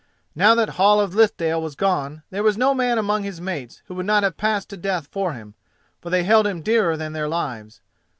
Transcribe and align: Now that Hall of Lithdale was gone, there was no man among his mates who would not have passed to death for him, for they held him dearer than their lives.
Now 0.33 0.55
that 0.55 0.69
Hall 0.81 0.99
of 0.99 1.13
Lithdale 1.13 1.61
was 1.61 1.75
gone, 1.75 2.23
there 2.31 2.41
was 2.41 2.57
no 2.57 2.73
man 2.73 2.97
among 2.97 3.21
his 3.21 3.39
mates 3.39 3.83
who 3.85 3.93
would 3.93 4.05
not 4.07 4.23
have 4.23 4.35
passed 4.35 4.67
to 4.69 4.75
death 4.77 5.05
for 5.11 5.33
him, 5.33 5.53
for 6.01 6.09
they 6.09 6.23
held 6.23 6.47
him 6.47 6.63
dearer 6.63 6.97
than 6.97 7.13
their 7.13 7.27
lives. 7.27 7.81